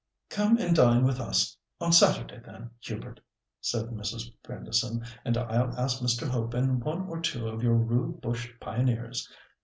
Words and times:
"Come 0.31 0.57
and 0.57 0.75
dine 0.75 1.03
with 1.05 1.19
us 1.19 1.55
on 1.79 1.93
Saturday, 1.93 2.39
then, 2.43 2.71
Hubert," 2.79 3.19
said 3.59 3.85
Mrs. 3.89 4.33
Grandison, 4.43 5.05
and 5.23 5.37
I'll 5.37 5.77
ask 5.79 5.99
Mr. 6.01 6.27
Hope 6.27 6.55
and 6.55 6.83
one 6.83 7.01
or 7.07 7.21
two 7.21 7.47
of 7.47 7.61
your 7.61 7.75
rude 7.75 8.19
bush 8.19 8.49
pioneers. 8.59 9.29